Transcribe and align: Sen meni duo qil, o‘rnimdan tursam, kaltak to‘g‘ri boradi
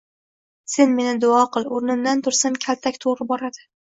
Sen 0.75 0.95
meni 0.99 1.11
duo 1.25 1.41
qil, 1.57 1.69
o‘rnimdan 1.79 2.25
tursam, 2.27 2.57
kaltak 2.65 3.01
to‘g‘ri 3.05 3.31
boradi 3.33 3.65